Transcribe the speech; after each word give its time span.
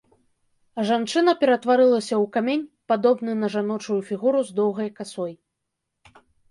А 0.77 0.85
жанчына 0.89 1.31
ператварылася 1.41 2.13
ў 2.13 2.25
камень, 2.39 2.65
падобны 2.93 3.31
на 3.45 3.53
жаночую 3.59 4.01
фігуру 4.13 4.39
з 4.51 4.61
доўгай 4.63 4.89
касой. 5.01 5.33